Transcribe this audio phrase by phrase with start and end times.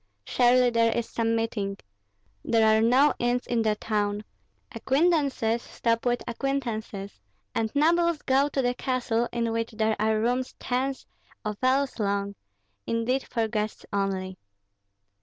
[0.25, 1.77] Surely there is some meeting.
[2.43, 4.23] There are no inns in the town;
[4.71, 7.19] acquaintances stop with acquaintances,
[7.53, 11.05] and nobles go to the castle, in which there are rooms tens
[11.45, 12.33] of ells long,
[12.87, 14.39] intended for guests only.